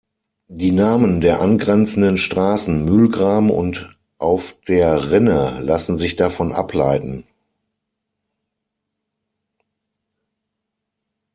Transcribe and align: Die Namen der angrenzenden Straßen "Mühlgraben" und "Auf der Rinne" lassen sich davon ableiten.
Die 0.49 0.71
Namen 0.71 1.21
der 1.21 1.41
angrenzenden 1.43 2.17
Straßen 2.17 2.85
"Mühlgraben" 2.85 3.51
und 3.51 3.95
"Auf 4.17 4.55
der 4.67 5.11
Rinne" 5.11 5.59
lassen 5.61 5.99
sich 5.99 6.15
davon 6.15 6.53
ableiten. 6.53 7.23